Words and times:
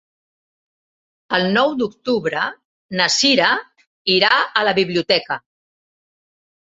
El 1.39 1.45
nou 1.57 1.73
d'octubre 1.81 2.47
na 3.01 3.07
Sira 3.17 3.51
irà 4.17 4.33
a 4.63 4.67
la 4.71 4.75
biblioteca. 4.83 5.39